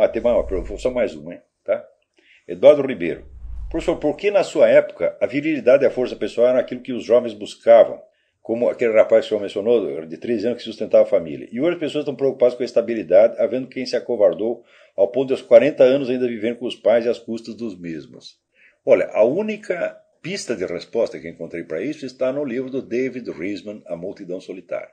[0.00, 1.42] Ah, tem mais, só mais uma, hein?
[1.62, 1.86] Tá?
[2.48, 3.26] Eduardo Ribeiro.
[3.70, 6.94] Professor, por que na sua época a virilidade e a força pessoal eram aquilo que
[6.94, 8.00] os jovens buscavam?
[8.40, 11.46] Como aquele rapaz que o senhor mencionou, de 13 anos, que sustentava a família.
[11.52, 14.64] E hoje as pessoas estão preocupadas com a estabilidade, havendo quem se acovardou
[14.96, 17.78] ao ponto de aos 40 anos ainda vivendo com os pais e às custas dos
[17.78, 18.40] mesmos.
[18.86, 23.30] Olha, a única pista de resposta que encontrei para isso está no livro do David
[23.30, 24.92] Riesman, A Multidão Solitária,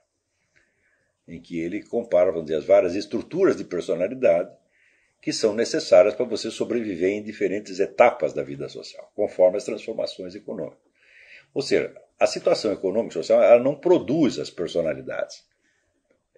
[1.26, 4.52] em que ele compara, dizer, as várias estruturas de personalidade
[5.22, 10.36] que são necessárias para você sobreviver em diferentes etapas da vida social, conforme as transformações
[10.36, 10.80] econômicas.
[11.54, 15.44] Ou seja, a situação econômica e social ela não produz as personalidades.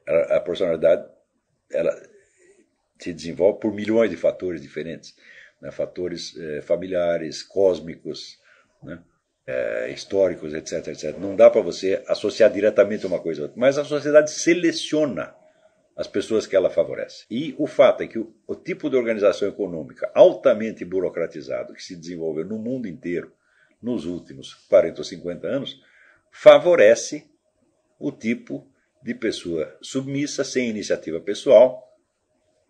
[0.08, 1.08] a personalidade
[1.72, 1.96] ela
[3.00, 5.16] se desenvolve por milhões de fatores diferentes,
[5.62, 5.72] né?
[5.72, 8.40] fatores eh, familiares, cósmicos,
[8.84, 9.02] né?
[9.48, 11.18] eh, históricos, etc, etc.
[11.18, 15.34] Não dá para você associar diretamente uma coisa a outra, mas a sociedade seleciona
[16.00, 17.26] as pessoas que ela favorece.
[17.30, 21.94] E o fato é que o, o tipo de organização econômica altamente burocratizado que se
[21.94, 23.34] desenvolveu no mundo inteiro
[23.82, 25.82] nos últimos 40 ou 50 anos
[26.32, 27.30] favorece
[28.00, 28.66] o tipo
[29.04, 31.86] de pessoa submissa, sem iniciativa pessoal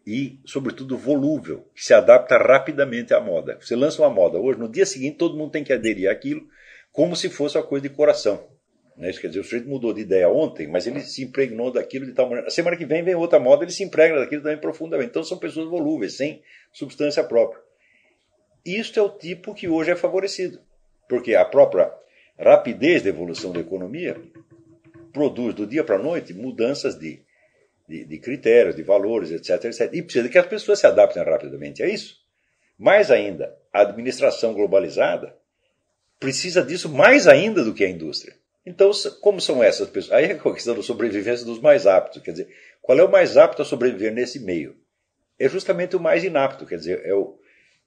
[0.08, 3.60] e, sobretudo, volúvel, que se adapta rapidamente à moda.
[3.62, 6.48] Você lança uma moda hoje, no dia seguinte todo mundo tem que aderir àquilo
[6.92, 8.50] como se fosse uma coisa de coração.
[9.00, 9.10] Né?
[9.10, 12.12] Isso quer dizer, o sujeito mudou de ideia ontem, mas ele se impregnou daquilo de
[12.12, 12.50] tal maneira.
[12.50, 15.12] Semana que vem vem outra moda, ele se impregna daquilo também profundamente.
[15.12, 17.62] Então são pessoas volúveis, sem substância própria.
[18.66, 20.60] Isto é o tipo que hoje é favorecido,
[21.08, 21.92] porque a própria
[22.38, 24.18] rapidez da evolução da economia
[25.14, 27.22] produz do dia para a noite mudanças de,
[27.88, 29.90] de, de, critérios, de valores, etc, etc.
[29.94, 32.18] E precisa que as pessoas se adaptem rapidamente a isso.
[32.78, 35.36] Mais ainda, a administração globalizada
[36.20, 38.39] precisa disso mais ainda do que a indústria.
[38.70, 40.14] Então, como são essas pessoas?
[40.14, 42.22] Aí é a questão da sobrevivência dos mais aptos.
[42.22, 44.78] Quer dizer, qual é o mais apto a sobreviver nesse meio?
[45.40, 47.40] É justamente o mais inapto, quer dizer, é o,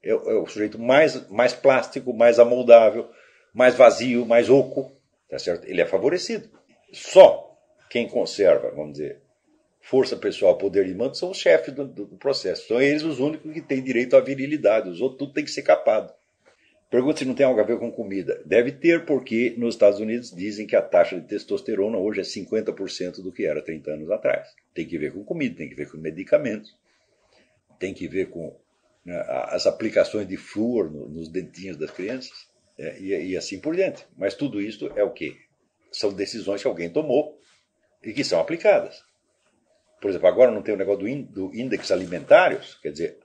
[0.02, 3.08] é é o sujeito mais, mais plástico, mais amoldável,
[3.54, 4.90] mais vazio, mais oco.
[5.30, 5.68] Tá certo?
[5.68, 6.50] Ele é favorecido.
[6.92, 7.56] Só
[7.88, 9.22] quem conserva, vamos dizer,
[9.80, 12.66] força pessoal, poder de mando, são os chefes do, do, processo.
[12.66, 14.88] São eles os únicos que têm direito à virilidade.
[14.88, 16.12] Os outros tudo tem que ser capado.
[16.92, 18.42] Pergunta se não tem algo a ver com comida.
[18.44, 23.22] Deve ter, porque nos Estados Unidos dizem que a taxa de testosterona hoje é 50%
[23.22, 24.54] do que era 30 anos atrás.
[24.74, 26.76] Tem que ver com comida, tem que ver com medicamentos,
[27.78, 28.54] tem que ver com
[29.06, 33.74] né, as aplicações de flúor no, nos dentinhos das crianças é, e, e, assim por
[33.74, 34.06] diante.
[34.14, 35.34] Mas tudo isso é o quê?
[35.90, 37.40] São decisões que alguém tomou
[38.02, 39.02] e que são aplicadas.
[39.98, 43.18] Por exemplo, agora não tem o negócio do índice alimentários, quer dizer,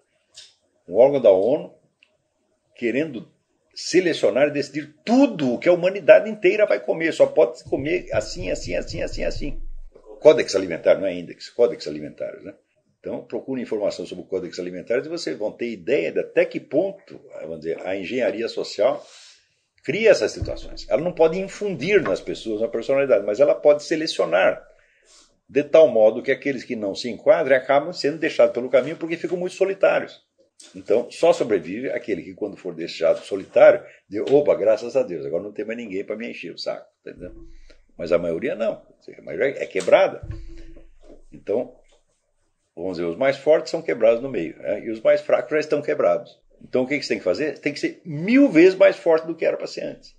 [0.87, 1.75] um órgão da ONU
[2.73, 3.29] querendo
[3.77, 7.13] selecionar e decidir tudo o que a humanidade inteira vai comer.
[7.13, 9.61] Só pode comer assim, assim, assim, assim, assim.
[10.19, 12.55] Códex alimentar, não é índice, códex alimentares, né?
[12.99, 16.59] Então, procure informação sobre o códex alimentares e vocês vão ter ideia de até que
[16.59, 19.05] ponto, vamos dizer, a engenharia social
[19.83, 20.87] cria essas situações.
[20.89, 24.59] Ela não pode infundir nas pessoas uma personalidade, mas ela pode selecionar
[25.47, 29.15] de tal modo que aqueles que não se enquadrem acabam sendo deixados pelo caminho porque
[29.15, 30.26] ficam muito solitários.
[30.75, 35.43] Então, só sobrevive aquele que, quando for deixado solitário, diz: opa, graças a Deus, agora
[35.43, 36.87] não tem mais ninguém para me encher o saco.
[37.05, 37.31] Entendeu?
[37.97, 38.81] Mas a maioria não.
[39.17, 40.27] A maioria é quebrada.
[41.31, 41.75] Então,
[42.75, 44.83] vamos dizer, os mais fortes são quebrados no meio, né?
[44.83, 46.39] e os mais fracos já estão quebrados.
[46.61, 47.59] Então, o que você tem que fazer?
[47.59, 50.15] Tem que ser mil vezes mais forte do que era para ser antes.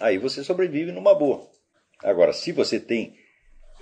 [0.00, 1.50] Aí você sobrevive numa boa.
[2.02, 3.16] Agora, se você tem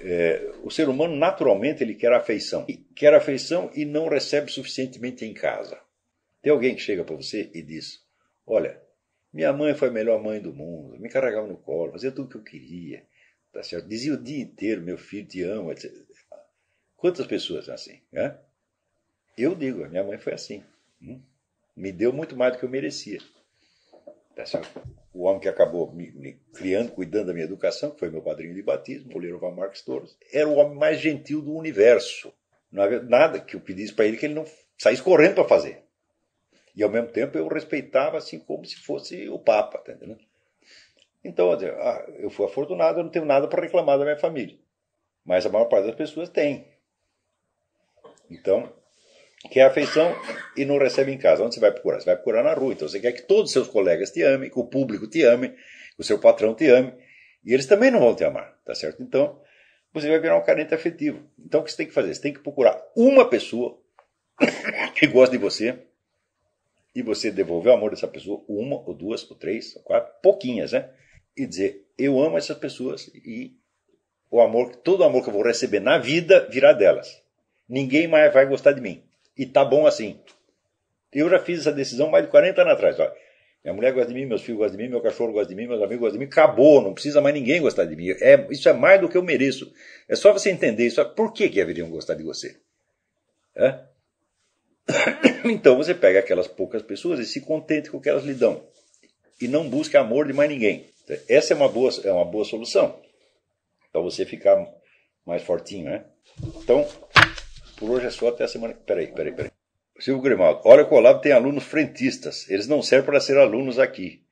[0.00, 5.34] é, o ser humano naturalmente ele quer afeição, quer afeição e não recebe suficientemente em
[5.34, 5.78] casa.
[6.46, 8.06] Tem alguém que chega para você e diz:
[8.46, 8.80] Olha,
[9.32, 12.28] minha mãe foi a melhor mãe do mundo, me carregava no colo, fazia tudo o
[12.28, 13.04] que eu queria,
[13.52, 13.88] tá certo?
[13.88, 15.92] Dizia o dia inteiro: Meu filho te ama, etc.
[16.96, 18.00] Quantas pessoas são assim?
[18.12, 18.38] Né?
[19.36, 20.62] Eu digo: minha mãe foi assim.
[21.02, 21.20] Hum?
[21.76, 23.18] Me deu muito mais do que eu merecia.
[24.36, 24.80] Tá certo?
[25.12, 28.54] O homem que acabou me, me, criando, cuidando da minha educação, que foi meu padrinho
[28.54, 32.32] de batismo, o Van Marques Torres, era o homem mais gentil do universo.
[32.70, 34.44] Não havia nada que eu pedisse para ele que ele não
[34.78, 35.85] saísse correndo para fazer.
[36.76, 40.20] E ao mesmo tempo eu respeitava assim como se fosse o Papa, tá entendendo?
[41.24, 44.56] Então, ah, eu fui afortunado, eu não tenho nada para reclamar da minha família.
[45.24, 46.68] Mas a maior parte das pessoas tem.
[48.30, 48.72] Então,
[49.50, 50.14] quer afeição
[50.56, 51.42] e não recebe em casa.
[51.42, 51.98] Onde você vai procurar?
[52.00, 52.72] Você vai procurar na rua.
[52.72, 55.48] Então você quer que todos os seus colegas te amem, que o público te ame,
[55.48, 56.92] que o seu patrão te ame.
[57.44, 59.02] E eles também não vão te amar, tá certo?
[59.02, 59.40] Então,
[59.92, 61.28] você vai virar um carente afetivo.
[61.38, 62.14] Então, o que você tem que fazer?
[62.14, 63.80] Você tem que procurar uma pessoa
[64.94, 65.85] que gosta de você,
[66.96, 70.72] e você devolver o amor dessa pessoa, uma, ou duas, ou três, ou quatro, pouquinhas,
[70.72, 70.88] né?
[71.36, 73.54] E dizer, eu amo essas pessoas e
[74.30, 77.22] o amor, todo o amor que eu vou receber na vida virá delas.
[77.68, 79.02] Ninguém mais vai gostar de mim.
[79.36, 80.18] E tá bom assim.
[81.12, 82.98] Eu já fiz essa decisão mais de 40 anos atrás.
[82.98, 83.12] Ó.
[83.62, 85.66] Minha mulher gosta de mim, meus filhos gostam de mim, meu cachorro gosta de mim,
[85.66, 86.30] meus amigos gostam de mim.
[86.32, 88.08] Acabou, não precisa mais ninguém gostar de mim.
[88.22, 89.70] É, isso é mais do que eu mereço.
[90.08, 91.04] É só você entender isso.
[91.10, 92.56] Por que, que haveriam gostar de você?
[93.54, 93.80] É?
[95.44, 98.64] Então você pega aquelas poucas pessoas e se contente com o que elas lhe dão.
[99.40, 100.86] E não busque amor de mais ninguém.
[101.28, 102.98] Essa é uma boa, é uma boa solução.
[103.92, 104.66] Para você ficar
[105.24, 106.04] mais fortinho, né?
[106.62, 106.86] Então,
[107.76, 108.74] por hoje é só até a semana.
[108.74, 109.50] Peraí, peraí, peraí.
[109.98, 112.48] Silvio Grimaldo, olha que o Olavo tem alunos frentistas.
[112.50, 114.22] Eles não servem para ser alunos aqui.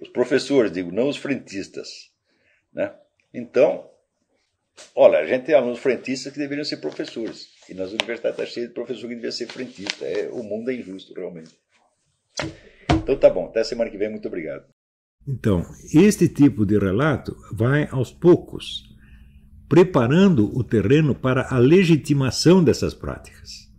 [0.00, 2.10] Os professores, digo, não os frentistas.
[2.72, 2.92] Né?
[3.32, 3.88] Então,
[4.94, 7.51] olha, a gente tem alunos frentistas que deveriam ser professores.
[7.72, 10.04] E nas universidades está cheio de professor que devia ser frentista.
[10.04, 11.52] É, o mundo é injusto, realmente.
[13.02, 14.66] Então tá bom, até semana que vem, muito obrigado.
[15.26, 15.64] Então,
[15.94, 18.82] este tipo de relato vai aos poucos
[19.70, 23.72] preparando o terreno para a legitimação dessas práticas.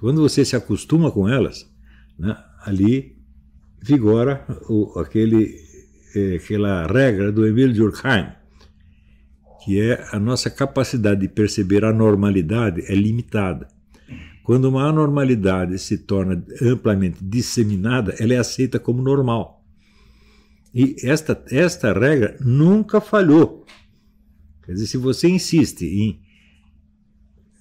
[0.00, 1.70] Quando você se acostuma com elas,
[2.18, 3.18] né, ali
[3.82, 5.56] vigora o, aquele,
[6.16, 8.39] é, aquela regra do Emile Durkheim,
[9.64, 13.68] que é a nossa capacidade de perceber a normalidade é limitada.
[14.42, 19.62] Quando uma anormalidade se torna amplamente disseminada, ela é aceita como normal.
[20.74, 23.66] E esta, esta regra nunca falhou.
[24.64, 26.20] Quer dizer, se você insiste em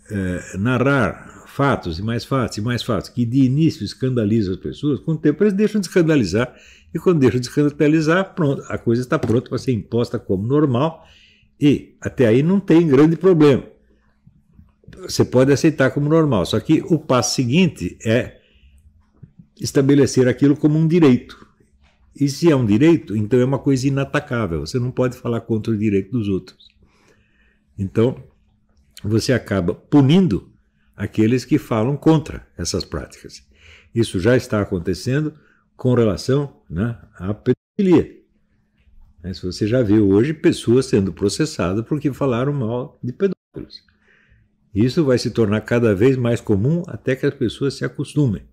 [0.10, 5.00] é, narrar fatos e mais fatos e mais fatos que de início escandalizam as pessoas,
[5.00, 6.56] com o tempo eles deixam de escandalizar
[6.94, 11.06] e quando deixam de escandalizar, pronto, a coisa está pronta para ser imposta como normal
[11.60, 13.64] e até aí não tem grande problema.
[15.02, 18.40] Você pode aceitar como normal, só que o passo seguinte é
[19.60, 21.48] estabelecer aquilo como um direito.
[22.16, 24.62] E se é um direito, então é uma coisa inatacável.
[24.62, 26.68] Você não pode falar contra o direito dos outros.
[27.78, 28.22] Então,
[29.04, 30.52] você acaba punindo
[30.96, 33.42] aqueles que falam contra essas práticas.
[33.96, 35.34] Isso já está acontecendo
[35.78, 38.19] com relação né, à pedofilia.
[39.33, 43.83] Se você já viu hoje pessoas sendo processadas porque falaram mal de pedófilos.
[44.74, 48.44] Isso vai se tornar cada vez mais comum até que as pessoas se acostumem.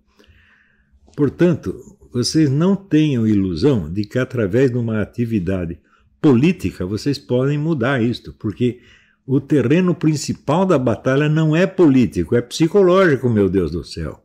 [1.15, 5.79] Portanto, vocês não tenham ilusão de que através de uma atividade
[6.21, 8.81] política vocês podem mudar isto, porque
[9.25, 14.23] o terreno principal da batalha não é político, é psicológico, meu Deus do céu.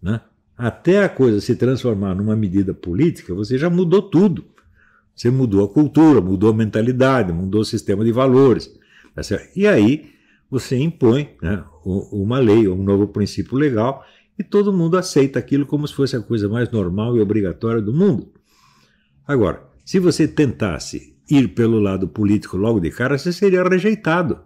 [0.00, 0.20] Né?
[0.56, 4.44] Até a coisa se transformar numa medida política, você já mudou tudo.
[5.14, 8.70] Você mudou a cultura, mudou a mentalidade, mudou o sistema de valores.
[9.14, 9.22] Tá
[9.54, 10.10] e aí
[10.50, 14.04] você impõe né, uma lei, um novo princípio legal,
[14.38, 17.92] e todo mundo aceita aquilo como se fosse a coisa mais normal e obrigatória do
[17.92, 18.32] mundo.
[19.26, 24.40] Agora, se você tentasse ir pelo lado político logo de cara, você seria rejeitado.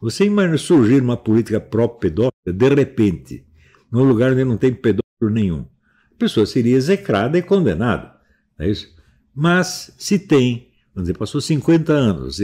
[0.00, 3.46] Você imagina surgir uma política pró-pedófila, de repente,
[3.90, 5.60] num lugar onde não tem pedófilo nenhum.
[5.60, 8.14] A pessoa seria execrada e condenada.
[8.58, 8.95] é isso?
[9.38, 12.38] Mas se tem, vamos dizer, passou 50 anos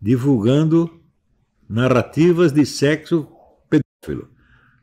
[0.00, 1.02] divulgando
[1.68, 3.28] narrativas de sexo
[3.68, 4.30] pedófilo.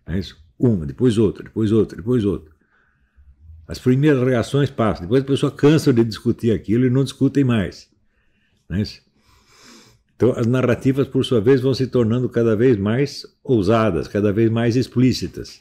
[0.05, 0.37] é isso?
[0.59, 2.53] Uma, depois outra, depois outra, depois outra.
[3.67, 7.89] As primeiras reações passam, depois a pessoa cansa de discutir aquilo e não discutem mais.
[8.69, 8.83] Né?
[10.15, 14.51] Então, as narrativas, por sua vez, vão se tornando cada vez mais ousadas, cada vez
[14.51, 15.59] mais explícitas.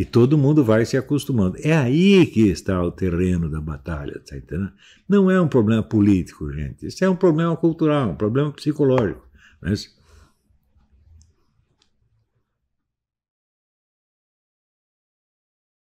[0.00, 1.58] E todo mundo vai se acostumando.
[1.62, 4.72] É aí que está o terreno da batalha, tá?
[5.06, 6.86] Não é um problema político, gente.
[6.86, 9.20] Isso é um problema cultural, um problema psicológico.
[9.60, 9.74] Né?